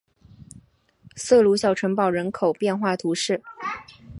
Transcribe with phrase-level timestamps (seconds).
[1.15, 3.43] 塞鲁小城堡人口变化图示